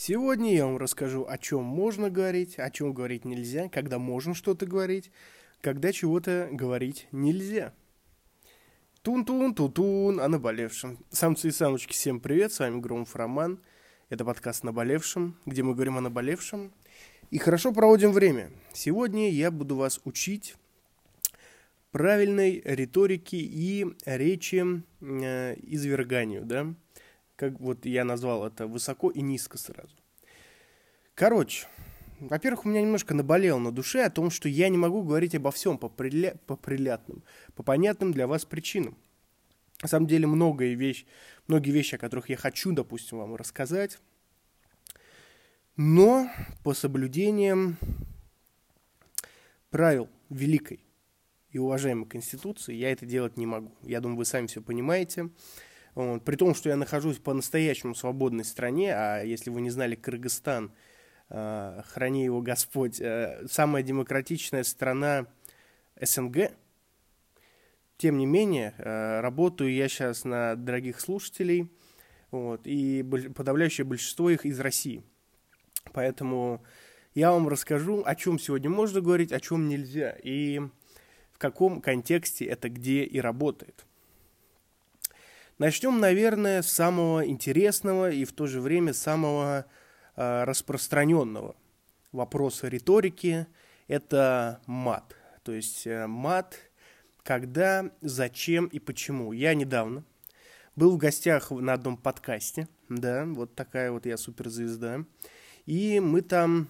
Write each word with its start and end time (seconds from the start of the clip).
Сегодня 0.00 0.54
я 0.54 0.64
вам 0.64 0.76
расскажу, 0.76 1.26
о 1.28 1.36
чем 1.38 1.64
можно 1.64 2.08
говорить, 2.08 2.56
о 2.56 2.70
чем 2.70 2.94
говорить 2.94 3.24
нельзя, 3.24 3.68
когда 3.68 3.98
можно 3.98 4.32
что-то 4.32 4.64
говорить, 4.64 5.10
когда 5.60 5.90
чего-то 5.90 6.48
говорить 6.52 7.08
нельзя. 7.10 7.74
Тун-тун, 9.02 9.56
ту-тун, 9.56 10.20
о 10.20 10.28
наболевшем. 10.28 11.04
Самцы 11.10 11.48
и 11.48 11.50
самочки, 11.50 11.94
всем 11.94 12.20
привет, 12.20 12.52
с 12.52 12.60
вами 12.60 12.78
Громов 12.78 13.16
Роман. 13.16 13.58
Это 14.08 14.24
подкаст 14.24 14.62
«Наболевшем», 14.62 15.36
где 15.46 15.64
мы 15.64 15.74
говорим 15.74 15.98
о 15.98 16.00
наболевшем. 16.00 16.72
И 17.32 17.38
хорошо 17.38 17.72
проводим 17.72 18.12
время. 18.12 18.52
Сегодня 18.72 19.28
я 19.32 19.50
буду 19.50 19.74
вас 19.74 20.00
учить 20.04 20.54
правильной 21.90 22.62
риторике 22.64 23.38
и 23.38 23.84
речи 24.06 24.64
э, 25.00 25.56
изверганию, 25.60 26.44
да, 26.44 26.72
как 27.38 27.60
вот 27.60 27.86
я 27.86 28.04
назвал 28.04 28.44
это 28.44 28.66
высоко 28.66 29.10
и 29.10 29.20
низко 29.20 29.58
сразу. 29.58 29.94
Короче, 31.14 31.68
во-первых, 32.18 32.66
у 32.66 32.68
меня 32.68 32.82
немножко 32.82 33.14
наболело 33.14 33.58
на 33.60 33.70
душе 33.70 34.02
о 34.02 34.10
том, 34.10 34.30
что 34.30 34.48
я 34.48 34.68
не 34.68 34.76
могу 34.76 35.02
говорить 35.04 35.36
обо 35.36 35.52
всем 35.52 35.78
по, 35.78 35.88
приля... 35.88 36.34
по 36.46 36.56
прилятным, 36.56 37.22
по 37.54 37.62
понятным 37.62 38.12
для 38.12 38.26
вас 38.26 38.44
причинам. 38.44 38.98
На 39.80 39.86
самом 39.88 40.08
деле, 40.08 40.26
многое 40.26 40.74
вещь, 40.74 41.06
многие 41.46 41.70
вещи, 41.70 41.94
о 41.94 41.98
которых 41.98 42.28
я 42.28 42.36
хочу, 42.36 42.72
допустим, 42.72 43.18
вам 43.18 43.36
рассказать, 43.36 44.00
но 45.76 46.28
по 46.64 46.74
соблюдением 46.74 47.76
правил 49.70 50.08
великой 50.28 50.80
и 51.52 51.58
уважаемой 51.58 52.06
Конституции 52.06 52.74
я 52.74 52.90
это 52.90 53.06
делать 53.06 53.36
не 53.36 53.46
могу. 53.46 53.70
Я 53.82 54.00
думаю, 54.00 54.18
вы 54.18 54.24
сами 54.24 54.48
все 54.48 54.60
понимаете. 54.60 55.30
Вот. 55.98 56.24
При 56.24 56.36
том, 56.36 56.54
что 56.54 56.68
я 56.68 56.76
нахожусь 56.76 57.18
по-настоящему 57.18 57.92
свободной 57.92 58.44
стране, 58.44 58.94
а 58.94 59.20
если 59.20 59.50
вы 59.50 59.60
не 59.62 59.70
знали, 59.70 59.96
Кыргызстан, 59.96 60.70
э, 61.28 61.82
храни 61.88 62.22
его 62.22 62.40
Господь, 62.40 63.00
э, 63.00 63.44
самая 63.50 63.82
демократичная 63.82 64.62
страна 64.62 65.26
СНГ, 66.00 66.52
тем 67.96 68.16
не 68.16 68.26
менее, 68.26 68.74
э, 68.78 69.20
работаю 69.22 69.74
я 69.74 69.88
сейчас 69.88 70.22
на 70.22 70.54
дорогих 70.54 71.00
слушателей, 71.00 71.68
вот, 72.30 72.60
и 72.62 73.02
подавляющее 73.34 73.84
большинство 73.84 74.30
их 74.30 74.46
из 74.46 74.60
России. 74.60 75.02
Поэтому 75.92 76.62
я 77.14 77.32
вам 77.32 77.48
расскажу, 77.48 78.04
о 78.06 78.14
чем 78.14 78.38
сегодня 78.38 78.70
можно 78.70 79.00
говорить, 79.00 79.32
о 79.32 79.40
чем 79.40 79.68
нельзя, 79.68 80.16
и 80.22 80.60
в 81.32 81.38
каком 81.38 81.80
контексте 81.80 82.44
это 82.44 82.68
где 82.68 83.02
и 83.02 83.18
работает. 83.18 83.87
Начнем, 85.58 85.98
наверное, 85.98 86.62
с 86.62 86.70
самого 86.70 87.26
интересного 87.26 88.12
и 88.12 88.24
в 88.24 88.32
то 88.32 88.46
же 88.46 88.60
время 88.60 88.92
самого 88.92 89.66
э, 90.14 90.44
распространенного 90.44 91.56
вопроса 92.12 92.68
риторики. 92.68 93.48
Это 93.88 94.60
мат. 94.66 95.16
То 95.42 95.50
есть 95.52 95.84
э, 95.88 96.06
мат, 96.06 96.56
когда, 97.24 97.90
зачем 98.02 98.66
и 98.66 98.78
почему. 98.78 99.32
Я 99.32 99.54
недавно 99.54 100.04
был 100.76 100.92
в 100.92 100.96
гостях 100.96 101.50
на 101.50 101.72
одном 101.72 101.96
подкасте, 101.96 102.68
да, 102.88 103.24
вот 103.24 103.56
такая 103.56 103.90
вот 103.90 104.06
я 104.06 104.16
суперзвезда, 104.16 105.04
и 105.66 105.98
мы 105.98 106.20
там 106.20 106.68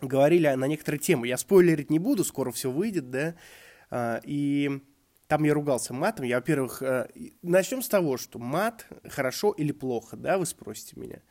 говорили 0.00 0.48
на 0.48 0.66
некоторые 0.66 0.98
темы. 0.98 1.28
Я 1.28 1.36
спойлерить 1.36 1.90
не 1.90 1.98
буду, 1.98 2.24
скоро 2.24 2.52
все 2.52 2.70
выйдет, 2.70 3.10
да, 3.10 3.34
а, 3.90 4.22
и 4.24 4.80
там 5.32 5.44
я 5.44 5.54
ругался 5.54 5.94
матом. 5.94 6.26
Я, 6.26 6.36
во-первых, 6.36 6.82
э, 6.82 7.08
начнем 7.40 7.80
с 7.80 7.88
того, 7.88 8.18
что 8.18 8.38
мат 8.38 8.86
хорошо 9.08 9.52
или 9.52 9.72
плохо, 9.72 10.14
да, 10.14 10.36
вы 10.36 10.44
спросите 10.44 11.00
меня. 11.00 11.22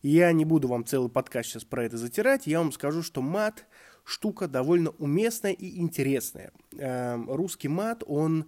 я 0.00 0.32
не 0.32 0.46
буду 0.46 0.66
вам 0.66 0.86
целый 0.86 1.10
подкаст 1.10 1.50
сейчас 1.50 1.64
про 1.64 1.84
это 1.84 1.98
затирать, 1.98 2.46
я 2.46 2.60
вам 2.60 2.72
скажу, 2.72 3.02
что 3.02 3.20
мат 3.20 3.66
штука 4.02 4.48
довольно 4.48 4.92
уместная 4.92 5.52
и 5.52 5.78
интересная. 5.78 6.52
Эм, 6.78 7.30
русский 7.30 7.68
мат, 7.68 8.02
он 8.06 8.46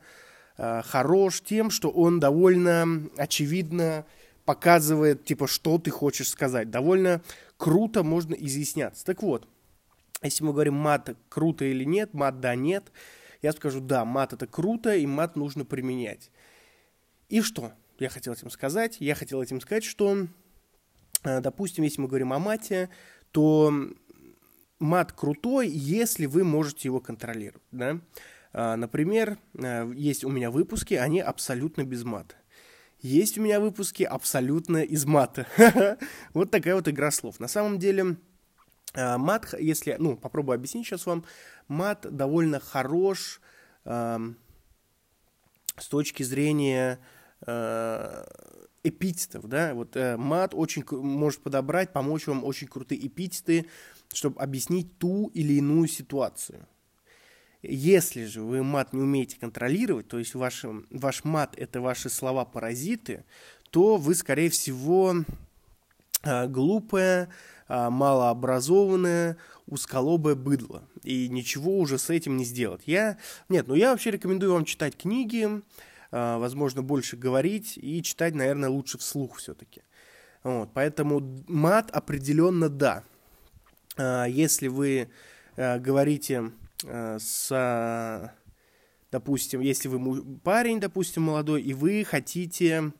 э, 0.56 0.80
хорош 0.82 1.42
тем, 1.42 1.68
что 1.68 1.90
он 1.90 2.18
довольно 2.18 3.10
очевидно 3.18 4.06
показывает, 4.46 5.26
типа, 5.26 5.46
что 5.46 5.76
ты 5.76 5.90
хочешь 5.90 6.30
сказать. 6.30 6.70
Довольно 6.70 7.20
круто 7.58 8.02
можно 8.02 8.34
изъясняться. 8.34 9.04
Так 9.04 9.22
вот, 9.22 9.46
если 10.22 10.42
мы 10.42 10.52
говорим 10.52 10.76
мат 10.76 11.14
круто 11.28 11.66
или 11.66 11.84
нет, 11.84 12.14
мат 12.14 12.40
да, 12.40 12.54
нет– 12.54 12.90
я 13.42 13.52
скажу, 13.52 13.80
да, 13.80 14.04
мат 14.04 14.32
это 14.32 14.46
круто, 14.46 14.94
и 14.94 15.06
мат 15.06 15.36
нужно 15.36 15.64
применять. 15.64 16.30
И 17.28 17.40
что 17.40 17.72
я 17.98 18.08
хотел 18.08 18.32
этим 18.32 18.50
сказать? 18.50 18.96
Я 19.00 19.14
хотел 19.14 19.42
этим 19.42 19.60
сказать, 19.60 19.84
что, 19.84 20.26
э, 21.24 21.40
допустим, 21.40 21.84
если 21.84 22.00
мы 22.00 22.08
говорим 22.08 22.32
о 22.32 22.38
мате, 22.38 22.88
то 23.32 23.72
мат 24.78 25.12
крутой, 25.12 25.68
если 25.68 26.26
вы 26.26 26.44
можете 26.44 26.88
его 26.88 27.00
контролировать. 27.00 27.62
Да? 27.72 28.00
А, 28.52 28.76
например, 28.76 29.38
э, 29.54 29.90
есть 29.94 30.24
у 30.24 30.28
меня 30.28 30.50
выпуски, 30.50 30.94
они 30.94 31.20
абсолютно 31.20 31.84
без 31.84 32.04
мата. 32.04 32.36
Есть 33.00 33.38
у 33.38 33.42
меня 33.42 33.58
выпуски 33.58 34.04
абсолютно 34.04 34.78
из 34.78 35.04
мата. 35.04 35.46
Вот 36.34 36.50
такая 36.50 36.76
вот 36.76 36.86
игра 36.88 37.10
слов. 37.10 37.40
На 37.40 37.48
самом 37.48 37.78
деле, 37.78 38.16
мат, 38.94 39.54
если, 39.58 39.96
ну, 39.98 40.16
попробую 40.16 40.56
объяснить 40.56 40.86
сейчас 40.86 41.06
вам, 41.06 41.24
мат 41.68 42.06
довольно 42.10 42.60
хорош 42.60 43.40
э, 43.84 44.18
с 45.76 45.88
точки 45.88 46.22
зрения 46.22 46.98
э, 47.46 48.24
эпитетов, 48.82 49.48
да, 49.48 49.74
вот 49.74 49.96
э, 49.96 50.16
мат 50.16 50.54
очень 50.54 50.84
может 50.90 51.42
подобрать, 51.42 51.92
помочь 51.92 52.26
вам 52.26 52.44
очень 52.44 52.66
крутые 52.66 53.06
эпитеты, 53.06 53.66
чтобы 54.12 54.40
объяснить 54.40 54.98
ту 54.98 55.30
или 55.34 55.54
иную 55.54 55.88
ситуацию. 55.88 56.66
Если 57.62 58.24
же 58.24 58.42
вы 58.42 58.64
мат 58.64 58.92
не 58.92 59.00
умеете 59.00 59.38
контролировать, 59.38 60.08
то 60.08 60.18
есть 60.18 60.34
ваш, 60.34 60.64
ваш 60.90 61.24
мат 61.24 61.54
это 61.56 61.80
ваши 61.80 62.10
слова-паразиты, 62.10 63.24
то 63.70 63.96
вы, 63.96 64.16
скорее 64.16 64.50
всего, 64.50 65.14
э, 66.22 66.46
глупая, 66.46 67.28
э, 67.68 67.88
малообразованная, 67.88 69.36
узколобое 69.66 70.34
быдло. 70.34 70.82
И 71.02 71.28
ничего 71.28 71.78
уже 71.78 71.98
с 71.98 72.10
этим 72.10 72.36
не 72.36 72.44
сделать. 72.44 72.82
Я... 72.86 73.18
Нет, 73.48 73.68
ну 73.68 73.74
я 73.74 73.90
вообще 73.90 74.10
рекомендую 74.10 74.52
вам 74.52 74.64
читать 74.64 74.96
книги, 74.96 75.46
э, 75.46 76.36
возможно, 76.36 76.82
больше 76.82 77.16
говорить 77.16 77.78
и 77.80 78.02
читать, 78.02 78.34
наверное, 78.34 78.68
лучше 78.68 78.98
вслух 78.98 79.36
все-таки. 79.36 79.82
Вот, 80.42 80.70
поэтому 80.74 81.44
мат 81.46 81.90
определенно 81.90 82.68
да. 82.68 83.04
Если 83.96 84.68
вы 84.68 85.08
говорите 85.56 86.50
с, 86.84 88.32
допустим, 89.12 89.60
если 89.60 89.88
вы 89.88 90.38
парень, 90.38 90.80
допустим, 90.80 91.24
молодой, 91.24 91.62
и 91.62 91.74
вы 91.74 92.04
хотите 92.04 92.92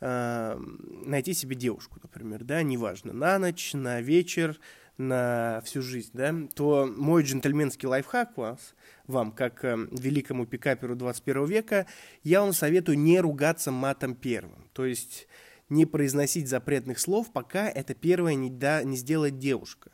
э, 0.00 0.58
найти 1.06 1.34
себе 1.34 1.56
девушку, 1.56 1.98
например, 2.02 2.44
да, 2.44 2.62
неважно, 2.62 3.12
на 3.12 3.38
ночь, 3.38 3.72
на 3.74 4.00
вечер, 4.00 4.58
на 4.98 5.62
всю 5.64 5.80
жизнь, 5.80 6.10
да, 6.12 6.34
то 6.54 6.86
мой 6.86 7.22
джентльменский 7.22 7.88
лайфхак 7.88 8.36
вас, 8.36 8.74
вам, 9.06 9.32
как 9.32 9.64
э, 9.64 9.76
великому 9.92 10.46
пикаперу 10.46 10.94
21 10.94 11.46
века, 11.46 11.86
я 12.22 12.42
вам 12.42 12.52
советую 12.52 12.98
не 12.98 13.20
ругаться 13.20 13.70
матом 13.70 14.14
первым. 14.14 14.68
То 14.72 14.84
есть 14.84 15.26
не 15.70 15.86
произносить 15.86 16.48
запретных 16.48 16.98
слов, 16.98 17.32
пока 17.32 17.68
это 17.68 17.94
первое 17.94 18.34
не, 18.34 18.50
да, 18.50 18.82
не 18.82 18.96
сделает 18.96 19.38
девушка. 19.38 19.90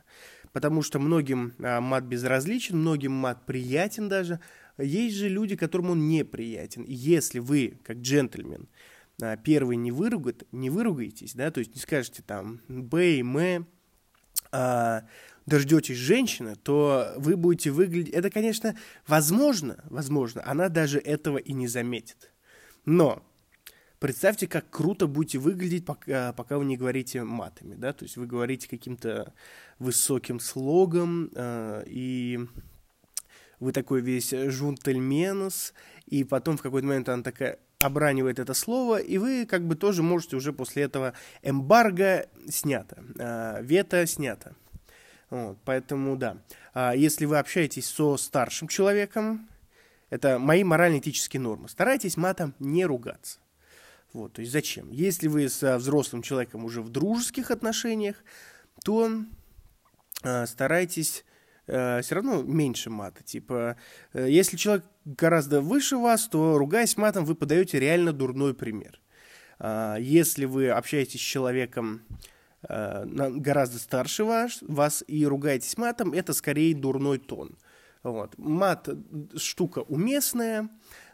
Потому 0.51 0.81
что 0.81 0.99
многим 0.99 1.53
а, 1.59 1.79
мат 1.79 2.03
безразличен, 2.03 2.77
многим 2.79 3.11
мат 3.11 3.45
приятен 3.45 4.09
даже. 4.09 4.39
Есть 4.77 5.15
же 5.15 5.29
люди, 5.29 5.55
которым 5.55 5.91
он 5.91 6.07
неприятен. 6.07 6.83
И 6.83 6.93
если 6.93 7.39
вы, 7.39 7.79
как 7.83 7.97
джентльмен, 7.97 8.67
первый 9.43 9.77
не, 9.77 9.91
выругает, 9.91 10.43
не 10.51 10.69
выругаетесь, 10.69 11.33
да, 11.33 11.49
то 11.51 11.59
есть 11.59 11.73
не 11.73 11.81
скажете 11.81 12.23
там 12.25 12.61
«б» 12.67 13.17
и 13.17 13.21
«м», 13.21 13.67
а, 14.51 15.03
дождетесь 15.45 15.97
женщины, 15.97 16.55
то 16.55 17.13
вы 17.17 17.35
будете 17.35 17.71
выглядеть... 17.71 18.13
Это, 18.13 18.29
конечно, 18.29 18.77
возможно, 19.07 19.83
возможно, 19.85 20.43
она 20.45 20.69
даже 20.69 20.99
этого 20.99 21.37
и 21.37 21.53
не 21.53 21.67
заметит. 21.67 22.31
Но 22.85 23.25
представьте, 23.99 24.47
как 24.47 24.69
круто 24.69 25.07
будете 25.07 25.39
выглядеть, 25.39 25.85
пока, 25.85 26.33
пока 26.33 26.57
вы 26.57 26.65
не 26.65 26.77
говорите 26.77 27.23
матами, 27.23 27.75
да, 27.75 27.93
то 27.93 28.03
есть 28.03 28.17
вы 28.17 28.27
говорите 28.27 28.67
каким-то 28.69 29.33
высоким 29.79 30.39
слогом, 30.39 31.31
э, 31.33 31.83
и 31.87 32.39
вы 33.59 33.71
такой 33.71 34.01
весь 34.01 34.31
жунтельменус, 34.31 35.73
и 36.05 36.23
потом 36.23 36.57
в 36.57 36.61
какой-то 36.61 36.87
момент 36.87 37.09
она 37.09 37.23
такая 37.23 37.59
обранивает 37.79 38.39
это 38.39 38.53
слово, 38.53 38.99
и 38.99 39.17
вы 39.17 39.45
как 39.45 39.65
бы 39.65 39.75
тоже 39.75 40.03
можете 40.03 40.35
уже 40.35 40.53
после 40.53 40.83
этого 40.83 41.13
эмбарго 41.43 42.27
снято, 42.49 43.03
э, 43.17 43.63
вето 43.63 44.05
снято. 44.07 44.55
Вот, 45.29 45.57
поэтому 45.65 46.15
да, 46.15 46.37
а 46.73 46.95
если 46.95 47.25
вы 47.25 47.37
общаетесь 47.37 47.87
со 47.87 48.17
старшим 48.17 48.67
человеком, 48.67 49.49
это 50.09 50.39
мои 50.39 50.63
морально-этические 50.63 51.41
нормы. 51.41 51.67
Старайтесь 51.67 52.15
матом 52.15 52.55
не 52.59 52.85
ругаться. 52.85 53.39
Вот, 54.13 54.33
то 54.33 54.41
есть 54.41 54.53
зачем? 54.53 54.89
Если 54.89 55.27
вы 55.27 55.49
со 55.49 55.77
взрослым 55.77 56.21
человеком 56.21 56.63
уже 56.63 56.81
в 56.81 56.89
дружеских 56.89 57.51
отношениях, 57.51 58.15
то 58.83 59.11
э, 60.23 60.45
старайтесь 60.45 61.25
э, 61.67 62.01
все 62.01 62.15
равно 62.15 62.41
меньше 62.41 62.89
мата. 62.89 63.23
Типа, 63.23 63.77
э, 64.13 64.27
если 64.29 64.57
человек 64.57 64.85
гораздо 65.05 65.61
выше 65.61 65.97
вас, 65.97 66.27
то 66.27 66.57
ругаясь 66.57 66.97
матом, 66.97 67.25
вы 67.25 67.35
подаете 67.35 67.79
реально 67.79 68.13
дурной 68.13 68.53
пример. 68.53 68.99
Э, 69.59 69.97
если 69.99 70.45
вы 70.45 70.69
общаетесь 70.69 71.19
с 71.19 71.23
человеком 71.23 72.01
э, 72.67 73.05
гораздо 73.05 73.79
старше 73.79 74.23
вас, 74.23 74.59
вас 74.61 75.03
и 75.07 75.25
ругаетесь 75.25 75.77
матом, 75.77 76.13
это 76.13 76.33
скорее 76.33 76.75
дурной 76.75 77.19
тон. 77.19 77.57
Вот. 78.03 78.37
Мат 78.37 78.89
штука 79.35 79.79
уместная, 79.79 80.69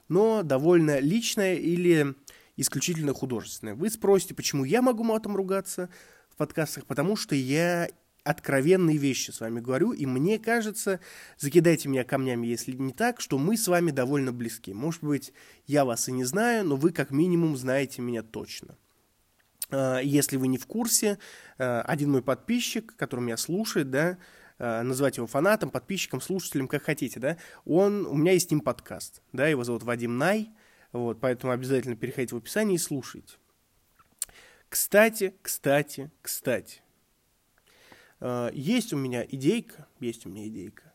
но 0.10 0.44
довольно 0.44 1.00
личная 1.00 1.56
или 1.56 2.16
исключительно 2.56 3.14
художественная. 3.14 3.76
Вы 3.76 3.90
спросите, 3.90 4.36
почему 4.36 4.64
я 4.64 4.82
могу 4.82 5.04
матом 5.04 5.36
ругаться 5.36 5.90
в 6.30 6.36
подкастах? 6.36 6.86
Потому 6.86 7.16
что 7.16 7.36
я 7.36 7.90
откровенные 8.24 8.98
вещи 8.98 9.32
с 9.32 9.42
вами 9.42 9.60
говорю, 9.60 9.92
и 9.92 10.06
мне 10.06 10.40
кажется, 10.40 11.00
закидайте 11.38 11.90
меня 11.90 12.04
камнями, 12.04 12.48
если 12.48 12.72
не 12.74 12.94
так, 12.94 13.20
что 13.20 13.38
мы 13.38 13.58
с 13.58 13.68
вами 13.68 13.92
довольно 13.92 14.32
близки. 14.32 14.74
Может 14.74 15.04
быть, 15.04 15.34
я 15.68 15.86
вас 15.86 16.08
и 16.08 16.12
не 16.12 16.24
знаю, 16.24 16.66
но 16.66 16.76
вы 16.76 16.92
как 16.92 17.12
минимум 17.12 17.58
знаете 17.58 18.02
меня 18.02 18.24
точно. 18.24 18.78
А, 19.70 20.00
если 20.00 20.38
вы 20.38 20.48
не 20.48 20.58
в 20.58 20.66
курсе, 20.68 21.20
а, 21.58 21.82
один 21.82 22.12
мой 22.12 22.22
подписчик, 22.22 22.96
который 22.96 23.22
меня 23.22 23.38
слушает, 23.38 23.90
да, 23.90 24.18
а, 24.58 24.84
называть 24.84 25.18
его 25.18 25.28
фанатом, 25.28 25.70
подписчиком, 25.70 26.22
слушателем, 26.22 26.68
как 26.68 26.84
хотите, 26.84 27.20
да, 27.20 27.38
он, 27.66 28.06
у 28.06 28.16
меня 28.16 28.32
есть 28.32 28.48
с 28.48 28.52
ним 28.52 28.62
подкаст, 28.62 29.22
да, 29.34 29.48
его 29.48 29.64
зовут 29.64 29.84
Вадим 29.84 30.18
Най, 30.18 30.50
вот, 30.92 31.20
поэтому 31.20 31.52
обязательно 31.52 31.96
переходите 31.96 32.36
в 32.36 32.38
описание 32.38 32.76
и 32.76 32.80
слушайте. 32.80 33.36
Кстати, 34.70 35.36
кстати, 35.42 36.12
кстати, 36.22 36.82
есть 38.54 38.94
у 38.94 38.98
меня 38.98 39.26
идейка, 39.26 39.88
есть 40.00 40.26
у 40.26 40.30
меня 40.30 40.48
идейка, 40.48 40.94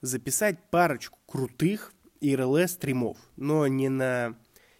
записать 0.00 0.70
парочку 0.70 1.18
крутых 1.26 1.92
IRL 2.20 2.66
стримов, 2.68 3.18
но 3.36 3.66
не 3.66 3.88
на 3.88 4.36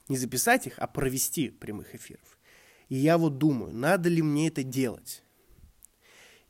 не 0.08 0.17
записать 0.17 0.67
их, 0.67 0.79
а 0.79 0.87
провести 0.87 1.49
прямых 1.50 1.94
эфиров. 1.94 2.38
И 2.88 2.96
я 2.96 3.17
вот 3.17 3.38
думаю, 3.38 3.75
надо 3.75 4.08
ли 4.08 4.23
мне 4.23 4.49
это 4.49 4.62
делать. 4.62 5.23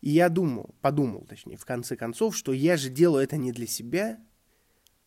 И 0.00 0.10
я 0.10 0.28
думал, 0.28 0.74
подумал, 0.80 1.24
точнее, 1.28 1.56
в 1.56 1.64
конце 1.64 1.96
концов, 1.96 2.36
что 2.36 2.52
я 2.52 2.76
же 2.76 2.90
делаю 2.90 3.24
это 3.24 3.36
не 3.36 3.52
для 3.52 3.66
себя, 3.66 4.18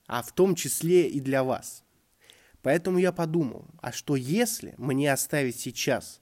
а 0.08 0.24
в 0.24 0.32
том 0.34 0.56
числе 0.56 1.10
и 1.10 1.20
для 1.20 1.44
вас. 1.44 1.84
Поэтому 2.64 2.98
я 2.98 3.12
подумал, 3.12 3.68
а 3.82 3.92
что 3.92 4.16
если 4.16 4.74
мне 4.78 5.12
оставить 5.12 5.60
сейчас 5.60 6.22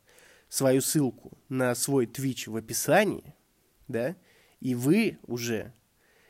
свою 0.49 0.81
ссылку 0.81 1.37
на 1.47 1.75
свой 1.75 2.05
Twitch 2.05 2.49
в 2.49 2.55
описании, 2.55 3.34
да, 3.87 4.15
и 4.59 4.75
вы 4.75 5.19
уже, 5.23 5.73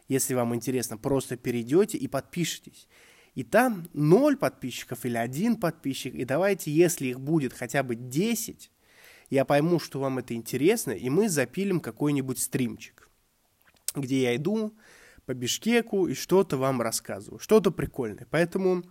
если 0.08 0.34
вам 0.34 0.56
интересно, 0.56 0.98
просто 0.98 1.38
перейдете 1.38 1.98
и 1.98 2.08
подпишитесь. 2.08 2.88
И 3.34 3.44
там 3.44 3.88
ноль 3.94 4.38
подписчиков 4.38 5.06
или 5.06 5.18
один 5.18 5.58
подписчик, 5.58 6.16
и 6.16 6.24
давайте, 6.24 6.72
если 6.72 7.08
их 7.08 7.20
будет 7.20 7.54
хотя 7.54 7.84
бы 7.84 7.96
10, 7.96 8.72
я 9.30 9.46
пойму, 9.46 9.80
что 9.80 10.00
вам 10.00 10.20
это 10.20 10.34
интересно, 10.34 10.92
и 10.92 11.10
мы 11.10 11.28
запилим 11.30 11.80
какой-нибудь 11.80 12.40
стримчик, 12.40 13.10
где 13.94 14.22
я 14.22 14.36
иду 14.36 14.74
по 15.26 15.34
Бишкеку 15.34 16.08
и 16.08 16.14
что-то 16.14 16.58
вам 16.58 16.82
рассказываю, 16.82 17.40
что-то 17.40 17.72
прикольное. 17.72 18.28
Поэтому 18.30 18.84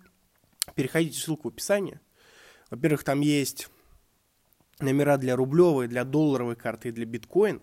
переходите 0.75 1.19
ссылку 1.19 1.49
в 1.49 1.52
описании. 1.52 2.00
Во-первых, 2.70 3.05
там 3.05 3.20
есть 3.20 3.69
номера 4.81 5.17
для 5.17 5.37
рублевой, 5.37 5.88
для 5.88 6.05
долларовой 6.05 6.56
карты 6.56 6.88
и 6.88 6.93
для 6.93 7.06
биткоинов, 7.06 7.62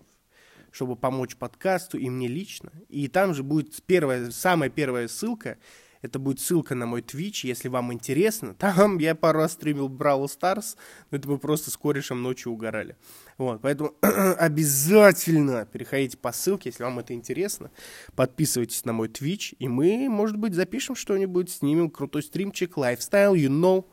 чтобы 0.72 0.96
помочь 0.96 1.36
подкасту 1.36 1.98
и 1.98 2.10
мне 2.10 2.26
лично. 2.26 2.72
И 2.88 3.06
там 3.06 3.34
же 3.34 3.42
будет 3.42 3.80
первая, 3.84 4.30
самая 4.30 4.70
первая 4.70 5.06
ссылка, 5.06 5.58
это 6.00 6.18
будет 6.18 6.40
ссылка 6.40 6.74
на 6.74 6.84
мой 6.84 7.00
Twitch, 7.00 7.46
если 7.46 7.68
вам 7.68 7.92
интересно. 7.92 8.54
Там 8.58 8.98
я 8.98 9.14
пару 9.14 9.38
раз 9.38 9.52
стримил 9.52 9.88
Brawl 9.88 10.24
Stars, 10.24 10.76
но 11.10 11.18
это 11.18 11.28
мы 11.28 11.38
просто 11.38 11.70
с 11.70 11.76
корешем 11.76 12.22
ночью 12.22 12.50
угорали. 12.50 12.96
Вот, 13.38 13.60
поэтому 13.62 13.94
обязательно 14.02 15.64
переходите 15.64 16.18
по 16.18 16.32
ссылке, 16.32 16.70
если 16.70 16.82
вам 16.82 16.98
это 16.98 17.14
интересно. 17.14 17.70
Подписывайтесь 18.16 18.84
на 18.84 18.92
мой 18.92 19.08
Twitch, 19.08 19.54
и 19.60 19.68
мы, 19.68 20.08
может 20.08 20.36
быть, 20.36 20.54
запишем 20.54 20.96
что-нибудь, 20.96 21.50
снимем 21.50 21.88
крутой 21.88 22.24
стримчик, 22.24 22.76
лайфстайл, 22.76 23.34
you 23.34 23.48
know. 23.48 23.86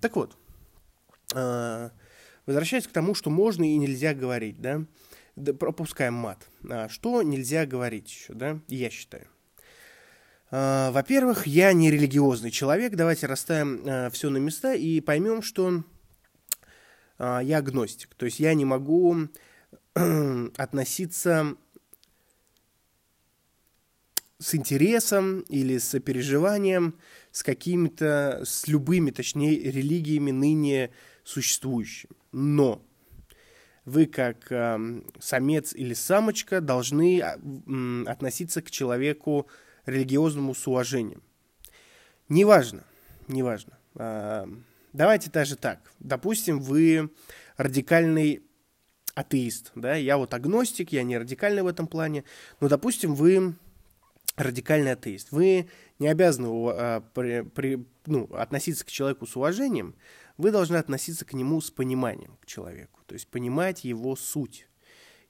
Так 0.00 0.16
вот, 0.16 0.36
а, 1.34 1.92
возвращаясь 2.44 2.86
к 2.86 2.92
тому, 2.92 3.14
что 3.14 3.30
можно 3.30 3.64
и 3.64 3.76
нельзя 3.76 4.12
говорить, 4.14 4.60
да, 4.60 4.84
пропускаем 5.34 6.14
мат. 6.14 6.48
А, 6.68 6.88
что 6.88 7.22
нельзя 7.22 7.66
говорить 7.66 8.10
еще, 8.10 8.34
да, 8.34 8.60
я 8.68 8.90
считаю. 8.90 9.28
А, 10.50 10.90
во-первых, 10.90 11.46
я 11.46 11.72
не 11.72 11.90
религиозный 11.90 12.50
человек. 12.50 12.94
Давайте 12.94 13.26
расставим 13.26 13.82
а, 13.86 14.10
все 14.10 14.28
на 14.28 14.36
места 14.36 14.74
и 14.74 15.00
поймем, 15.00 15.42
что 15.42 15.82
а, 17.18 17.40
я 17.40 17.58
агностик. 17.58 18.14
То 18.14 18.26
есть 18.26 18.38
я 18.38 18.52
не 18.54 18.64
могу 18.64 19.28
относиться 20.56 21.56
с 24.38 24.54
интересом 24.54 25.40
или 25.48 25.78
с 25.78 25.88
сопереживанием 25.88 26.98
с 27.30 27.42
какими-то, 27.42 28.42
с 28.44 28.66
любыми, 28.68 29.10
точнее, 29.10 29.56
религиями 29.58 30.32
ныне 30.32 30.90
существующими. 31.24 32.12
Но 32.32 32.84
вы 33.84 34.06
как 34.06 34.50
э, 34.50 35.02
самец 35.18 35.74
или 35.74 35.94
самочка 35.94 36.60
должны 36.60 37.20
э, 37.20 38.04
относиться 38.06 38.62
к 38.62 38.70
человеку 38.70 39.48
религиозному 39.86 40.54
с 40.54 40.66
уважением. 40.66 41.22
Неважно, 42.28 42.84
неважно. 43.28 43.78
А, 43.94 44.48
давайте 44.92 45.30
даже 45.30 45.56
так. 45.56 45.80
Допустим, 45.98 46.60
вы 46.60 47.10
радикальный 47.56 48.42
атеист, 49.14 49.72
да, 49.74 49.94
я 49.94 50.16
вот 50.16 50.32
агностик, 50.32 50.92
я 50.92 51.02
не 51.02 51.18
радикальный 51.18 51.62
в 51.62 51.66
этом 51.66 51.86
плане, 51.86 52.24
но, 52.60 52.68
допустим, 52.68 53.14
вы 53.14 53.54
радикальный 54.36 54.92
атеист. 54.92 55.32
Вы 55.32 55.68
не 55.98 56.08
обязаны 56.08 56.48
а, 56.48 57.00
при, 57.12 57.42
при, 57.42 57.86
ну, 58.06 58.32
относиться 58.34 58.86
к 58.86 58.90
человеку 58.90 59.26
с 59.26 59.36
уважением, 59.36 59.94
вы 60.38 60.50
должны 60.50 60.76
относиться 60.76 61.24
к 61.24 61.34
нему 61.34 61.60
с 61.60 61.70
пониманием, 61.70 62.38
к 62.40 62.46
человеку, 62.46 63.00
то 63.12 63.16
есть 63.16 63.28
понимать 63.28 63.84
его 63.84 64.16
суть, 64.16 64.66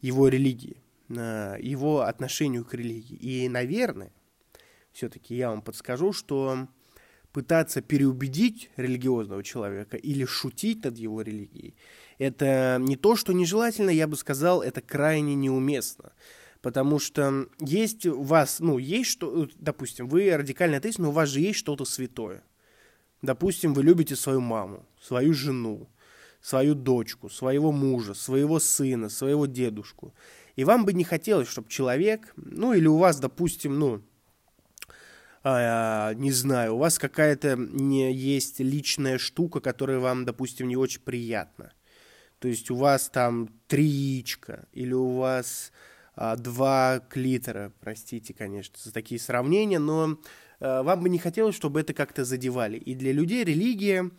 его 0.01 0.29
религии, 0.29 0.77
а, 1.11 1.57
его 1.59 2.03
отношению 2.03 2.65
к 2.65 2.75
религии. 2.75 3.17
И, 3.17 3.49
наверное, 3.49 4.13
все-таки 4.93 5.35
я 5.35 5.51
вам 5.51 5.63
подскажу, 5.63 6.13
что 6.13 6.69
пытаться 7.33 7.83
переубедить 7.83 8.71
религиозного 8.77 9.43
человека 9.43 9.97
или 9.97 10.25
шутить 10.25 10.85
над 10.85 10.97
его 10.97 11.23
религией, 11.23 11.75
это 12.19 12.77
не 12.79 12.95
то, 12.95 13.17
что 13.17 13.33
нежелательно, 13.33 13.91
я 13.91 14.07
бы 14.07 14.15
сказал, 14.15 14.63
это 14.63 14.81
крайне 14.81 15.35
неуместно. 15.35 16.13
Потому 16.61 17.01
что 17.01 17.49
есть 17.59 18.07
у 18.07 18.23
вас, 18.23 18.61
ну, 18.61 18.79
есть 18.79 19.11
что, 19.11 19.49
допустим, 19.57 20.07
вы 20.07 20.31
радикальный 20.37 20.79
атеист, 20.79 21.01
но 21.01 21.09
у 21.09 21.13
вас 21.13 21.31
же 21.31 21.41
есть 21.41 21.59
что-то 21.59 21.85
святое. 21.85 22.45
Допустим, 23.23 23.75
вы 23.75 23.83
любите 23.83 24.15
свою 24.15 24.41
маму, 24.41 24.87
свою 25.01 25.35
жену, 25.35 25.89
свою 26.43 26.75
дочку, 26.75 27.31
своего 27.31 27.73
мужа, 27.73 28.15
своего 28.15 28.59
сына, 28.59 29.09
своего 29.09 29.47
дедушку. 29.47 30.13
И 30.57 30.65
вам 30.65 30.85
бы 30.85 30.93
не 30.93 31.05
хотелось, 31.05 31.49
чтобы 31.49 31.71
человек, 31.71 32.33
ну, 32.37 32.75
или 32.75 32.87
у 32.87 32.99
вас, 32.99 33.21
допустим, 33.21 33.79
ну, 33.79 34.03
а, 35.45 36.13
не 36.15 36.33
знаю, 36.33 36.75
у 36.75 36.79
вас 36.79 36.99
какая-то 36.99 37.57
не 37.57 38.13
есть 38.13 38.61
личная 38.61 39.19
штука, 39.19 39.61
которая 39.61 39.99
вам, 39.99 40.25
допустим, 40.25 40.69
не 40.69 40.77
очень 40.77 41.01
приятна. 41.01 41.73
То 42.39 42.49
есть 42.49 42.71
у 42.71 42.77
вас 42.77 43.09
там 43.09 43.49
три 43.69 43.85
яичка, 43.85 44.67
или 44.73 44.93
у 44.93 45.13
вас 45.17 45.73
а, 46.17 46.37
два 46.37 47.01
клитора, 47.09 47.73
простите, 47.81 48.35
конечно, 48.35 48.75
за 48.79 48.93
такие 48.93 49.21
сравнения, 49.21 49.79
но 49.79 50.19
а, 50.61 50.83
вам 50.83 51.03
бы 51.03 51.09
не 51.09 51.19
хотелось, 51.19 51.57
чтобы 51.57 51.81
это 51.81 51.95
как-то 51.95 52.25
задевали. 52.25 52.77
И 52.79 52.95
для 52.95 53.13
людей 53.13 53.45
религия, 53.45 54.11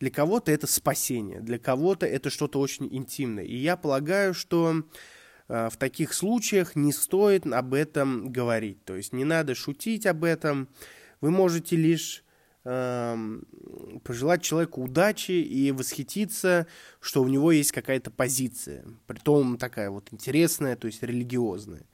для 0.00 0.10
кого-то 0.10 0.52
это 0.52 0.66
спасение, 0.66 1.40
для 1.40 1.58
кого-то 1.58 2.06
это 2.06 2.30
что-то 2.30 2.60
очень 2.60 2.88
интимное. 2.90 3.44
И 3.44 3.56
я 3.56 3.76
полагаю, 3.76 4.34
что 4.34 4.84
Э, 5.48 5.68
в 5.70 5.76
таких 5.76 6.12
случаях 6.12 6.76
не 6.76 6.92
стоит 6.92 7.46
об 7.46 7.74
этом 7.74 8.30
говорить. 8.30 8.84
То 8.84 8.96
есть 8.96 9.12
не 9.12 9.24
надо 9.24 9.54
шутить 9.54 10.06
об 10.06 10.24
этом. 10.24 10.68
Вы 11.20 11.30
можете 11.30 11.76
лишь 11.76 12.24
э, 12.64 13.40
пожелать 14.04 14.42
человеку 14.42 14.82
удачи 14.82 15.32
и 15.32 15.72
восхититься, 15.72 16.66
что 17.00 17.22
у 17.22 17.28
него 17.28 17.52
есть 17.52 17.72
какая-то 17.72 18.10
позиция, 18.10 18.84
притом 19.06 19.56
такая 19.56 19.90
вот 19.90 20.08
интересная, 20.12 20.76
то 20.76 20.86
есть 20.86 21.02
религиозная. 21.02 21.86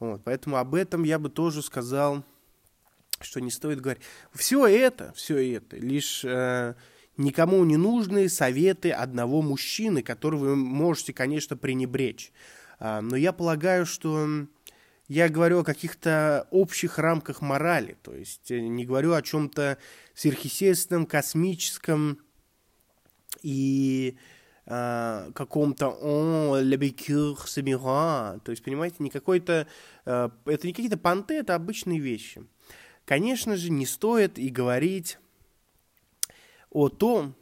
Вот, 0.00 0.22
поэтому 0.24 0.56
об 0.56 0.74
этом 0.74 1.04
я 1.04 1.18
бы 1.18 1.28
тоже 1.28 1.62
сказал, 1.62 2.24
что 3.20 3.40
не 3.40 3.50
стоит 3.50 3.80
говорить. 3.80 4.02
Все 4.34 4.66
это, 4.66 5.12
все 5.14 5.54
это 5.56 5.76
лишь 5.76 6.24
э, 6.24 6.74
никому 7.16 7.64
не 7.64 7.76
нужны 7.76 8.28
советы 8.28 8.90
одного 8.90 9.42
мужчины, 9.42 10.02
которые 10.02 10.40
вы 10.40 10.56
можете, 10.56 11.12
конечно, 11.12 11.56
пренебречь. 11.56 12.32
А, 12.78 13.00
но 13.00 13.16
я 13.16 13.32
полагаю, 13.32 13.86
что 13.86 14.46
я 15.08 15.28
говорю 15.28 15.60
о 15.60 15.64
каких-то 15.64 16.48
общих 16.50 16.98
рамках 16.98 17.42
морали, 17.42 17.96
то 18.02 18.14
есть 18.14 18.50
э, 18.50 18.60
не 18.60 18.86
говорю 18.86 19.12
о 19.12 19.22
чем-то 19.22 19.78
сверхъестественном, 20.14 21.04
космическом 21.04 22.18
и 23.42 24.16
э, 24.66 25.30
каком-то 25.34 25.88
«О, 25.88 26.56
le 26.58 26.76
bécure 26.76 27.36
То 28.44 28.50
есть, 28.50 28.64
понимаете, 28.64 28.96
не 29.00 29.10
какой-то... 29.10 29.66
Э, 30.06 30.30
это 30.46 30.66
не 30.66 30.72
какие-то 30.72 30.96
понты, 30.96 31.34
это 31.34 31.54
обычные 31.54 32.00
вещи. 32.00 32.42
Конечно 33.04 33.56
же, 33.56 33.70
не 33.70 33.84
стоит 33.84 34.38
и 34.38 34.48
говорить 34.48 35.18
о 36.74 36.90
том, 36.90 37.34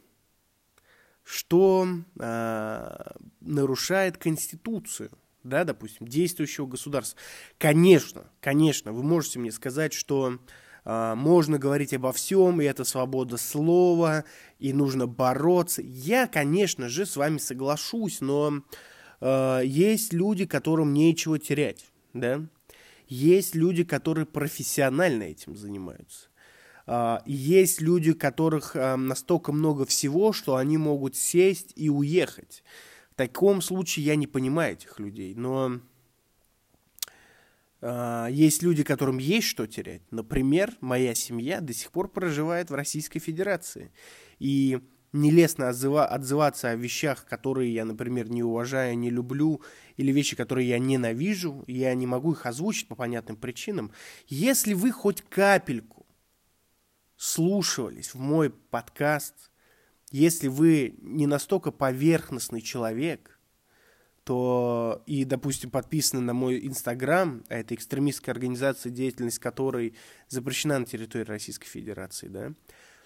что 1.23 1.85
э, 2.17 3.11
нарушает 3.41 4.17
Конституцию 4.17 5.11
да, 5.43 5.63
допустим, 5.63 6.07
действующего 6.07 6.65
государства. 6.65 7.19
Конечно, 7.57 8.23
конечно, 8.39 8.93
вы 8.93 9.03
можете 9.03 9.39
мне 9.39 9.51
сказать, 9.51 9.93
что 9.93 10.39
э, 10.85 11.13
можно 11.15 11.59
говорить 11.59 11.93
обо 11.93 12.11
всем, 12.13 12.61
и 12.61 12.65
это 12.65 12.83
свобода 12.83 13.37
слова, 13.37 14.23
и 14.59 14.73
нужно 14.73 15.05
бороться. 15.05 15.81
Я, 15.81 16.27
конечно 16.27 16.89
же, 16.89 17.05
с 17.05 17.17
вами 17.17 17.37
соглашусь, 17.37 18.21
но 18.21 18.63
э, 19.19 19.61
есть 19.65 20.13
люди, 20.13 20.45
которым 20.45 20.93
нечего 20.93 21.37
терять, 21.39 21.91
да. 22.13 22.41
Есть 23.07 23.53
люди, 23.53 23.83
которые 23.83 24.25
профессионально 24.25 25.23
этим 25.23 25.57
занимаются. 25.57 26.29
Uh, 26.85 27.21
есть 27.25 27.79
люди, 27.79 28.11
которых 28.11 28.75
uh, 28.75 28.97
настолько 28.97 29.53
много 29.53 29.85
всего, 29.85 30.33
что 30.33 30.57
они 30.57 30.77
могут 30.77 31.15
сесть 31.15 31.71
и 31.77 31.89
уехать. 31.89 32.61
В 33.13 33.15
таком 33.15 33.61
случае 33.61 34.05
я 34.05 34.15
не 34.15 34.25
понимаю 34.25 34.73
этих 34.73 34.97
людей, 34.99 35.35
но 35.35 35.79
э, 37.79 38.27
есть 38.31 38.63
люди, 38.63 38.83
которым 38.83 39.19
есть 39.19 39.45
что 39.45 39.67
терять. 39.67 40.01
Например, 40.09 40.75
моя 40.81 41.13
семья 41.13 41.61
до 41.61 41.73
сих 41.73 41.91
пор 41.91 42.07
проживает 42.07 42.71
в 42.71 42.73
Российской 42.73 43.19
Федерации. 43.19 43.91
И 44.39 44.79
нелестно 45.11 45.65
отзыва- 45.65 46.07
отзываться 46.07 46.71
о 46.71 46.75
вещах, 46.75 47.27
которые 47.27 47.71
я, 47.71 47.85
например, 47.85 48.31
не 48.31 48.41
уважаю, 48.41 48.97
не 48.97 49.11
люблю, 49.11 49.61
или 49.95 50.11
вещи, 50.11 50.35
которые 50.35 50.67
я 50.67 50.79
ненавижу, 50.79 51.63
я 51.67 51.93
не 51.93 52.07
могу 52.07 52.31
их 52.31 52.47
озвучить 52.47 52.87
по 52.87 52.95
понятным 52.95 53.37
причинам. 53.37 53.91
Если 54.27 54.73
вы 54.73 54.91
хоть 54.91 55.21
капельку 55.21 56.02
слушались 57.23 58.13
в 58.13 58.19
мой 58.19 58.49
подкаст– 58.49 59.35
если 60.13 60.47
вы 60.47 60.95
не 61.01 61.25
настолько 61.25 61.71
поверхностный 61.71 62.61
человек, 62.61 63.39
то 64.23 65.01
и, 65.07 65.25
допустим, 65.25 65.71
подписаны 65.71 66.21
на 66.21 66.33
мой 66.35 66.67
Инстаграм, 66.67 67.43
а 67.49 67.55
это 67.55 67.73
экстремистская 67.73 68.31
организация, 68.31 68.91
деятельность 68.91 69.39
которой 69.39 69.95
запрещена 70.29 70.77
на 70.77 70.85
территории 70.85 71.25
Российской 71.25 71.65
Федерации, 71.65 72.27
да, 72.27 72.53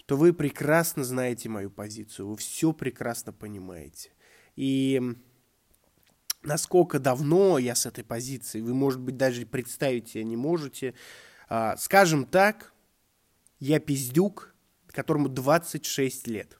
то 0.05 0.17
вы 0.17 0.33
прекрасно 0.33 1.05
знаете 1.05 1.47
мою 1.47 1.71
позицию, 1.71 2.27
вы 2.27 2.35
все 2.35 2.73
прекрасно 2.73 3.31
понимаете. 3.31 4.11
И 4.57 5.01
насколько 6.43 6.99
давно 6.99 7.57
я 7.57 7.73
с 7.73 7.85
этой 7.85 8.03
позиции, 8.03 8.59
вы, 8.59 8.73
может 8.73 8.99
быть, 8.99 9.15
даже 9.15 9.45
представить 9.45 10.09
себе 10.09 10.25
не 10.25 10.35
можете. 10.35 10.93
А, 11.47 11.77
скажем 11.77 12.25
так, 12.25 12.73
я 13.59 13.79
пиздюк, 13.79 14.55
которому 14.91 15.29
26 15.29 16.27
лет 16.27 16.57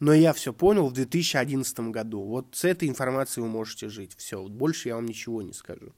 но 0.00 0.12
я 0.12 0.32
все 0.32 0.52
понял 0.52 0.88
в 0.88 0.92
2011 0.92 1.80
году. 1.90 2.22
Вот 2.22 2.54
с 2.54 2.64
этой 2.64 2.88
информацией 2.88 3.44
вы 3.44 3.50
можете 3.50 3.88
жить. 3.88 4.14
Все, 4.16 4.40
вот 4.42 4.52
больше 4.52 4.88
я 4.88 4.96
вам 4.96 5.06
ничего 5.06 5.42
не 5.42 5.52
скажу. 5.52 5.92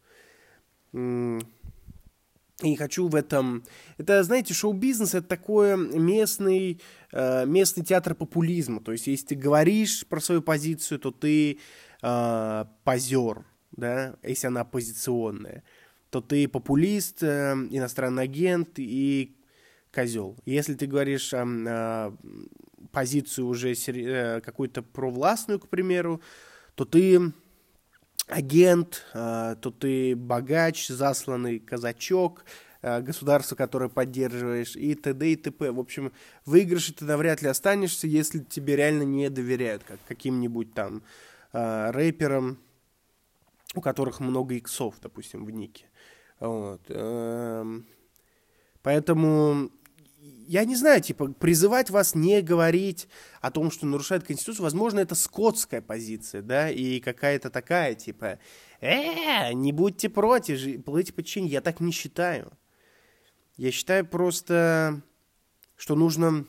И 2.62 2.74
хочу 2.76 3.06
в 3.06 3.14
этом... 3.14 3.62
Это, 3.98 4.22
знаете, 4.24 4.52
шоу-бизнес— 4.52 5.14
это 5.14 5.28
такой 5.28 5.76
местный, 5.76 6.80
э, 7.12 7.46
местный 7.46 7.84
театр 7.84 8.16
популизма. 8.16 8.80
То 8.80 8.90
есть, 8.90 9.06
если 9.06 9.26
ты 9.26 9.34
говоришь 9.36 10.04
про 10.08 10.20
свою 10.20 10.42
позицию, 10.42 10.98
то 10.98 11.12
ты 11.12 11.60
э, 12.02 12.64
позер, 12.82 13.44
да, 13.70 14.16
если 14.24 14.48
она 14.48 14.62
оппозиционная, 14.62 15.62
то 16.10 16.20
ты 16.20 16.48
популист, 16.48 17.22
э, 17.22 17.52
иностранный 17.70 18.24
агент 18.24 18.70
и 18.78 19.37
козел. 19.92 20.36
Если 20.44 20.74
ты 20.74 20.86
говоришь 20.86 21.32
э, 21.32 21.44
э, 21.44 22.12
позицию 22.92 23.46
уже 23.46 23.72
э, 23.72 24.40
какую-то 24.40 24.82
провластную, 24.82 25.60
к 25.60 25.68
примеру, 25.68 26.20
то 26.74 26.84
ты 26.84 27.32
агент, 28.26 29.04
э, 29.14 29.56
то 29.60 29.70
ты 29.70 30.14
богач, 30.14 30.88
засланный 30.88 31.58
казачок, 31.58 32.44
э, 32.82 33.00
государство, 33.00 33.56
которое 33.56 33.88
поддерживаешь, 33.88 34.76
и 34.76 34.94
т.д. 34.94 35.32
и 35.32 35.36
т.п. 35.36 35.72
В 35.72 35.80
общем, 35.80 36.12
выигрыше 36.44 36.92
ты 36.94 37.04
навряд 37.04 37.42
ли 37.42 37.48
останешься, 37.48 38.06
если 38.06 38.40
тебе 38.40 38.76
реально 38.76 39.02
не 39.02 39.30
доверяют, 39.30 39.84
как 39.84 39.98
каким-нибудь 40.06 40.74
там 40.74 41.02
рэперам, 41.50 42.58
у 43.74 43.80
которых 43.80 44.20
много 44.20 44.54
иксов, 44.54 44.96
допустим, 45.00 45.44
в 45.44 45.50
нике. 45.50 45.86
Вот. 46.40 46.82
Эм, 46.88 47.86
поэтому 48.82 49.70
я 50.46 50.64
не 50.64 50.76
знаю, 50.76 51.00
типа, 51.00 51.32
призывать 51.32 51.90
вас 51.90 52.14
не 52.14 52.40
говорить 52.42 53.08
о 53.40 53.50
том, 53.50 53.70
что 53.70 53.86
нарушает 53.86 54.24
Конституцию, 54.24 54.64
возможно, 54.64 55.00
это 55.00 55.14
скотская 55.14 55.80
позиция, 55.82 56.42
да, 56.42 56.70
и 56.70 57.00
какая-то 57.00 57.50
такая, 57.50 57.94
типа, 57.94 58.38
э, 58.80 59.52
не 59.52 59.72
будьте 59.72 60.08
против, 60.08 60.84
плыть 60.84 61.14
по 61.14 61.22
чине. 61.22 61.48
Я 61.48 61.60
так 61.60 61.80
не 61.80 61.92
считаю. 61.92 62.52
Я 63.56 63.70
считаю 63.72 64.06
просто, 64.06 65.02
что 65.76 65.96
нужно 65.96 66.46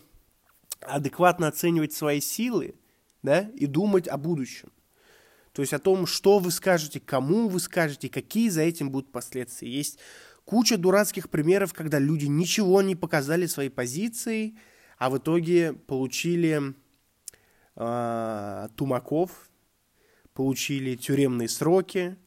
адекватно 0.81 1.47
оценивать 1.47 1.93
свои 1.93 2.21
силы, 2.21 2.75
да, 3.21 3.49
и 3.55 3.65
думать 3.65 4.07
о 4.07 4.17
будущем. 4.17 4.71
То 5.53 5.61
есть 5.61 5.73
о 5.73 5.79
том, 5.79 6.05
что 6.05 6.39
вы 6.39 6.51
скажете, 6.51 6.99
кому 6.99 7.49
вы 7.49 7.59
скажете, 7.59 8.07
какие 8.07 8.49
за 8.49 8.61
этим 8.61 8.91
будут 8.91 9.11
последствия. 9.11 9.69
Есть 9.69 9.99
Куча 10.49 10.77
дурацких 10.79 11.29
примеров, 11.29 11.75
когда 11.75 11.99
люди 11.99 12.25
ничего 12.25 12.81
не 12.81 12.95
показали 12.95 13.45
своей 13.45 13.69
позиции, 13.69 14.57
а 14.97 15.11
в 15.11 15.19
итоге 15.19 15.73
получили 15.73 16.73
э, 17.75 18.67
тумаков, 18.75 19.51
получили 20.33 20.95
тюремные 20.95 21.47
сроки. 21.47 22.17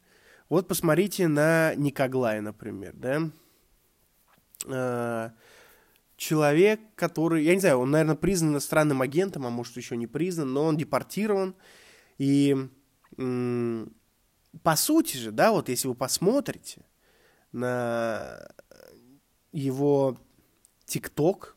Вот 0.48 0.68
посмотрите 0.68 1.26
на 1.26 1.74
Никоглая, 1.74 2.40
например, 2.40 2.94
да. 2.94 3.28
Э, 4.68 5.30
человек, 6.16 6.78
который, 6.94 7.42
я 7.42 7.54
не 7.54 7.60
знаю, 7.60 7.78
он, 7.78 7.90
наверное, 7.90 8.14
признан 8.14 8.52
иностранным 8.52 9.02
агентом, 9.02 9.48
а 9.48 9.50
может 9.50 9.76
еще 9.76 9.96
не 9.96 10.06
признан, 10.06 10.52
но 10.52 10.66
он 10.66 10.76
депортирован. 10.76 11.56
И 12.18 12.56
по 13.16 14.76
сути 14.76 15.16
же, 15.16 15.32
да, 15.32 15.50
вот 15.50 15.68
если 15.68 15.88
вы 15.88 15.96
посмотрите, 15.96 16.84
на 17.52 18.49
его 19.52 20.18
ТикТок, 20.87 21.56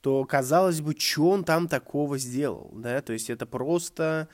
то 0.00 0.24
казалось 0.24 0.80
бы, 0.80 0.94
что 0.98 1.30
он 1.30 1.44
там 1.44 1.68
такого 1.68 2.18
сделал, 2.18 2.70
да, 2.74 3.00
то 3.00 3.12
есть 3.12 3.30
это 3.30 3.46
просто 3.46 4.28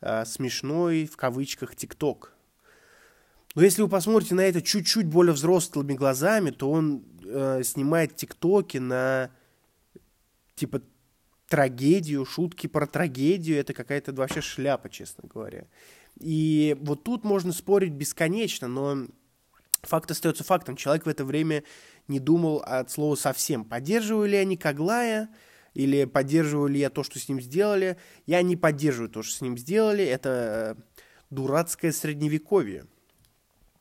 э, 0.00 0.24
смешной 0.24 1.06
в 1.06 1.16
кавычках 1.16 1.74
ТикТок. 1.74 2.34
Но 3.54 3.62
если 3.62 3.80
вы 3.80 3.88
посмотрите 3.88 4.34
на 4.34 4.42
это 4.42 4.60
чуть-чуть 4.60 5.06
более 5.06 5.32
взрослыми 5.32 5.94
глазами, 5.94 6.50
то 6.50 6.70
он 6.70 7.02
э, 7.24 7.62
снимает 7.64 8.14
ТикТоки 8.14 8.76
на 8.76 9.30
типа 10.54 10.82
трагедию, 11.48 12.26
шутки 12.26 12.66
про 12.66 12.86
трагедию, 12.86 13.58
это 13.58 13.72
какая-то 13.72 14.12
вообще 14.12 14.42
шляпа, 14.42 14.90
честно 14.90 15.28
говоря. 15.32 15.66
И 16.20 16.76
вот 16.80 17.04
тут 17.04 17.24
можно 17.24 17.52
спорить 17.52 17.92
бесконечно, 17.92 18.68
но 18.68 19.06
Факт 19.82 20.10
остается 20.10 20.44
фактом. 20.44 20.76
Человек 20.76 21.06
в 21.06 21.08
это 21.08 21.24
время 21.24 21.62
не 22.08 22.18
думал 22.18 22.62
от 22.64 22.90
слова 22.90 23.14
совсем. 23.14 23.64
Поддерживаю 23.64 24.28
ли 24.28 24.36
я 24.36 24.44
Никоглая 24.44 25.28
или 25.74 26.04
поддерживаю 26.04 26.68
ли 26.68 26.80
я 26.80 26.90
то, 26.90 27.02
что 27.02 27.18
с 27.18 27.28
ним 27.28 27.40
сделали. 27.40 27.96
Я 28.26 28.42
не 28.42 28.56
поддерживаю 28.56 29.10
то, 29.10 29.22
что 29.22 29.36
с 29.36 29.40
ним 29.40 29.58
сделали. 29.58 30.04
Это 30.04 30.76
э, 30.78 30.82
дурацкое 31.30 31.92
средневековье. 31.92 32.86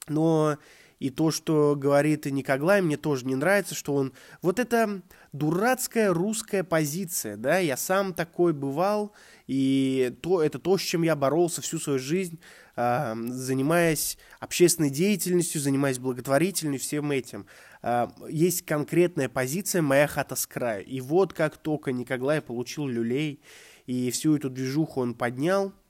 Но 0.08 0.58
И 1.05 1.12
то, 1.12 1.29
что 1.29 1.75
говорит 1.75 2.25
Никоглай, 2.25 2.81
мне 2.81 2.97
тоже 2.97 3.27
не 3.27 3.35
нравится, 3.35 3.75
что 3.75 3.93
он... 3.93 4.12
Вот 4.41 4.57
это 4.57 5.03
дурацкая 5.33 6.12
русская 6.12 6.63
позиция, 6.63 7.38
да, 7.38 7.59
я 7.59 7.77
сам 7.77 8.12
такой 8.12 8.53
бывал, 8.53 9.13
и 9.45 10.17
то, 10.24 10.41
это 10.41 10.57
то, 10.57 10.79
с 10.79 10.81
чем 10.81 11.03
я 11.03 11.15
боролся 11.15 11.62
всю 11.62 11.77
свою 11.77 12.00
жизнь, 12.00 12.39
э, 12.75 13.13
занимаясь 13.27 14.17
общественной 14.39 14.89
деятельностью, 14.89 15.62
занимаясь 15.62 16.00
благотворительностью, 16.00 16.88
всем 16.88 17.12
этим. 17.12 17.45
Э, 17.83 18.07
есть 18.27 18.65
конкретная 18.65 19.29
позиция 19.29 19.83
«Моя 19.83 20.07
хата 20.07 20.35
с 20.35 20.47
краю». 20.47 20.83
И 20.85 21.01
вот 21.01 21.33
как 21.33 21.57
только 21.57 21.91
Никоглай 21.91 22.41
получил 22.41 22.88
люлей, 22.88 23.43
и 23.85 24.09
всю 24.09 24.38
эту 24.38 24.50
движуху 24.50 25.01
он 25.01 25.13
поднял– 25.13 25.71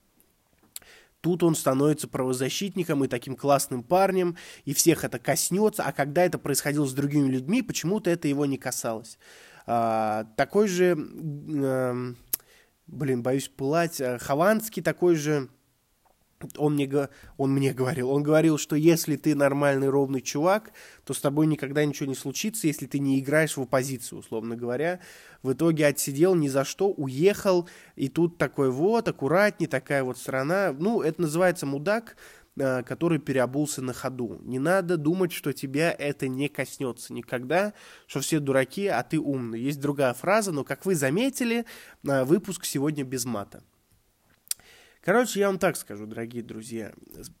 Тут 1.26 1.42
он 1.42 1.56
становится 1.56 2.06
правозащитником 2.06 3.02
и 3.02 3.08
таким 3.08 3.34
классным 3.34 3.82
парнем, 3.82 4.36
и 4.64 4.72
всех 4.72 5.02
это 5.02 5.18
коснется, 5.18 5.82
а 5.82 5.90
когда 5.90 6.24
это 6.24 6.38
происходило 6.38 6.86
с 6.86 6.92
другими 6.92 7.28
людьми, 7.28 7.62
почему-то 7.62 8.10
это 8.10 8.28
его 8.28 8.46
не 8.46 8.58
касалось. 8.58 9.18
А, 9.66 10.28
такой 10.36 10.68
же, 10.68 10.96
э, 10.96 12.14
блин, 12.86 13.22
боюсь 13.24 13.48
пылать, 13.48 14.00
э, 14.00 14.18
Хованский 14.18 14.84
такой 14.84 15.16
же 15.16 15.48
он 16.56 16.74
мне, 16.74 17.08
он 17.36 17.52
мне 17.52 17.72
говорил, 17.72 18.10
он 18.10 18.22
говорил, 18.22 18.58
что 18.58 18.76
если 18.76 19.16
ты 19.16 19.34
нормальный, 19.34 19.88
ровный 19.88 20.20
чувак, 20.20 20.72
то 21.04 21.14
с 21.14 21.20
тобой 21.20 21.46
никогда 21.46 21.84
ничего 21.84 22.08
не 22.08 22.14
случится, 22.14 22.66
если 22.66 22.86
ты 22.86 22.98
не 22.98 23.18
играешь 23.18 23.56
в 23.56 23.62
оппозицию, 23.62 24.18
условно 24.18 24.56
говоря. 24.56 25.00
В 25.42 25.52
итоге 25.52 25.86
отсидел 25.86 26.34
ни 26.34 26.48
за 26.48 26.64
что, 26.64 26.90
уехал, 26.90 27.68
и 27.94 28.08
тут 28.08 28.38
такой 28.38 28.70
вот, 28.70 29.08
аккуратней, 29.08 29.66
такая 29.66 30.04
вот 30.04 30.18
страна. 30.18 30.74
Ну, 30.78 31.02
это 31.02 31.22
называется 31.22 31.66
мудак, 31.66 32.16
э, 32.56 32.82
который 32.82 33.18
переобулся 33.18 33.80
на 33.80 33.92
ходу. 33.92 34.38
Не 34.42 34.58
надо 34.58 34.96
думать, 34.96 35.32
что 35.32 35.52
тебя 35.52 35.90
это 35.90 36.28
не 36.28 36.48
коснется 36.48 37.12
никогда, 37.14 37.72
что 38.06 38.20
все 38.20 38.40
дураки, 38.40 38.86
а 38.88 39.02
ты 39.02 39.18
умный. 39.18 39.60
Есть 39.60 39.80
другая 39.80 40.12
фраза, 40.12 40.52
но, 40.52 40.64
как 40.64 40.84
вы 40.84 40.94
заметили, 40.94 41.64
э, 42.04 42.24
выпуск 42.24 42.64
сегодня 42.64 43.04
без 43.04 43.24
мата. 43.24 43.62
Короче, 45.06 45.38
я 45.38 45.46
вам 45.46 45.60
так 45.60 45.76
скажу, 45.76 46.04
дорогие 46.04 46.42
друзья. 46.42 46.92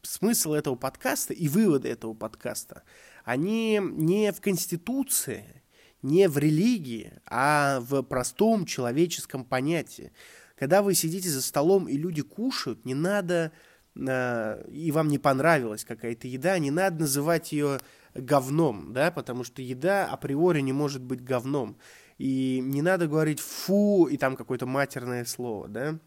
Смысл 0.02 0.52
этого 0.52 0.76
подкаста 0.76 1.34
и 1.34 1.48
выводы 1.48 1.88
этого 1.88 2.14
подкаста, 2.14 2.84
они 3.24 3.80
не 3.82 4.30
в 4.30 4.40
Конституции, 4.40 5.64
не 6.00 6.28
в 6.28 6.38
религии, 6.38 7.14
а 7.26 7.80
в 7.80 8.02
простом 8.02 8.66
человеческом 8.66 9.44
понятии. 9.44 10.12
Когда 10.56 10.80
вы 10.80 10.94
сидите 10.94 11.28
за 11.28 11.42
столом 11.42 11.88
и 11.88 11.96
люди 11.96 12.22
кушают, 12.22 12.84
не 12.84 12.94
надо, 12.94 13.50
э, 13.96 14.64
и 14.70 14.92
вам 14.92 15.08
не 15.08 15.18
понравилась 15.18 15.84
какая-то 15.84 16.28
еда, 16.28 16.60
не 16.60 16.70
надо 16.70 17.00
называть 17.00 17.50
ее 17.50 17.80
говном, 18.14 18.92
да, 18.92 19.10
потому 19.10 19.42
что 19.42 19.60
еда 19.60 20.06
априори 20.06 20.60
не 20.60 20.72
может 20.72 21.02
быть 21.02 21.20
говном. 21.20 21.78
И 22.16 22.60
не 22.62 22.80
надо 22.80 23.08
говорить 23.08 23.40
фу 23.40 24.06
и 24.06 24.16
там 24.18 24.36
какое-то 24.36 24.66
матерное 24.66 25.24
слово, 25.24 25.66
да 25.66 25.98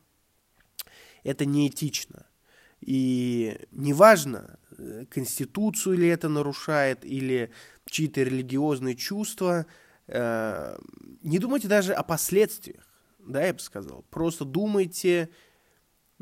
это 1.24 1.46
неэтично. 1.46 2.26
И 2.82 3.60
неважно, 3.72 4.58
э, 4.78 5.06
конституцию 5.10 5.98
ли 5.98 6.08
это 6.08 6.30
нарушает, 6.30 7.04
или 7.04 7.52
чьи-то 7.86 8.24
религиозные 8.24 8.96
чувства, 8.96 9.66
э, 10.08 10.78
не 11.22 11.40
думайте 11.40 11.68
даже 11.68 11.94
о 11.94 12.04
последствиях, 12.04 12.88
да, 13.20 13.46
я 13.46 13.54
бы 13.54 13.60
сказал. 13.60 14.06
Просто 14.10 14.46
думайте 14.46 15.30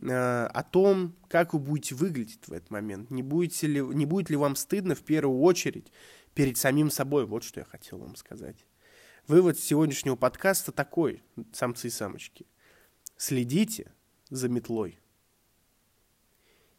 э, 0.01 0.45
о 0.45 0.63
том, 0.63 1.15
как 1.29 1.53
вы 1.53 1.59
будете 1.59 1.95
выглядеть 1.95 2.47
в 2.47 2.53
этот 2.53 2.71
момент. 2.71 3.11
Не, 3.11 3.21
будете 3.21 3.67
ли, 3.67 3.81
не 3.81 4.05
будет 4.05 4.29
ли 4.29 4.35
вам 4.35 4.55
стыдно 4.55 4.95
в 4.95 5.03
первую 5.03 5.39
очередь 5.41 5.91
перед 6.33 6.57
самим 6.57 6.89
собой. 6.89 7.25
Вот 7.25 7.43
что 7.43 7.59
я 7.59 7.65
хотел 7.65 7.99
вам 7.99 8.15
сказать. 8.15 8.65
Вывод 9.27 9.59
сегодняшнего 9.59 10.15
подкаста 10.15 10.71
такой, 10.71 11.21
самцы 11.51 11.87
и 11.87 11.91
самочки. 11.91 12.47
Следите 13.17 13.91
за 14.29 14.49
метлой. 14.49 14.99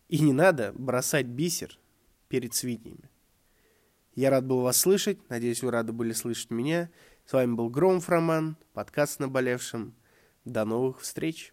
И 0.09 0.21
не 0.21 0.33
надо 0.33 0.73
бросать 0.75 1.27
бисер 1.27 1.79
перед 2.29 2.55
свиньями. 2.55 3.11
Я 4.15 4.31
рад 4.31 4.47
был 4.47 4.63
вас 4.63 4.77
слышать, 4.77 5.19
надеюсь, 5.29 5.63
вы 5.63 5.71
рады 5.71 5.93
были 5.93 6.13
слышать 6.13 6.51
меня. 6.51 6.91
С 7.25 7.33
вами 7.33 7.55
был 7.55 7.69
Громов 7.69 8.09
Роман, 8.09 8.57
подкаст 8.73 9.21
«Наболевшим». 9.21 9.95
До 10.45 10.65
новых 10.65 11.01
встреч! 11.01 11.53